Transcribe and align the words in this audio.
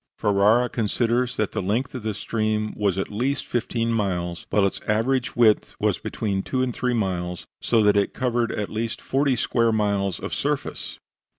Ferara 0.17 0.67
considers 0.67 1.37
that 1.37 1.51
the 1.51 1.61
length 1.61 1.93
of 1.93 2.01
the 2.01 2.15
stream 2.15 2.73
was 2.75 2.97
at 2.97 3.11
least 3.11 3.45
fifteen 3.45 3.93
miles, 3.93 4.47
while 4.49 4.65
its 4.65 4.81
average 4.87 5.35
width 5.35 5.75
was 5.79 5.99
between 5.99 6.41
two 6.41 6.63
and 6.63 6.75
three 6.75 6.95
miles, 6.95 7.45
so 7.61 7.83
that 7.83 7.95
it 7.95 8.11
covered 8.11 8.51
at 8.51 8.71
least 8.71 8.99
forty 8.99 9.35
square 9.35 9.71
miles 9.71 10.19
of 10.19 10.33
surface. 10.33 10.97